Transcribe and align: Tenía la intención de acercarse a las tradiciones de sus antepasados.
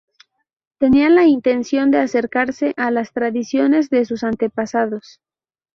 Tenía 0.79 1.09
la 1.11 1.25
intención 1.25 1.91
de 1.91 1.99
acercarse 1.99 2.73
a 2.75 2.89
las 2.89 3.13
tradiciones 3.13 3.91
de 3.91 4.03
sus 4.05 4.23
antepasados. 4.23 5.21